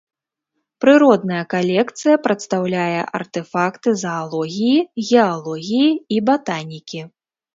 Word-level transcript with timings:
Прыродная 0.83 1.41
калекцыя 1.53 2.15
прадстаўляе 2.25 3.01
артэфакты 3.19 3.89
заалогіі, 4.03 4.79
геалогіі 5.09 5.89
і 6.17 6.21
батанікі. 6.31 7.01